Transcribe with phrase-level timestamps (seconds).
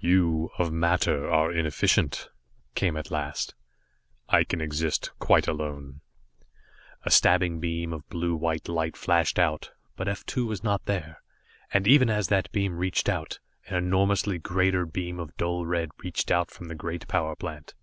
[0.00, 2.30] "You, of matter, are inefficient,"
[2.74, 3.54] came at last.
[4.26, 6.00] "I can exist quite alone."
[7.02, 11.20] A stabbing beam of blue white light flashed out, but F 2 was not there,
[11.74, 16.30] and even as that beam reached out, an enormously greater beam of dull red reached
[16.30, 17.74] out from the great power plant.